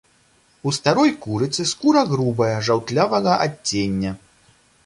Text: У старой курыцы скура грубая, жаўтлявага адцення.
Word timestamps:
У 0.69 0.71
старой 0.77 1.11
курыцы 1.25 1.65
скура 1.73 2.03
грубая, 2.13 2.57
жаўтлявага 2.69 3.39
адцення. 3.47 4.11